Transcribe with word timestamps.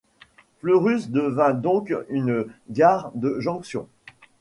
Fleurus 0.61 1.11
devint 1.11 1.53
donc 1.53 1.93
une 2.09 2.47
gare 2.71 3.11
de 3.13 3.39
jonction. 3.39 3.87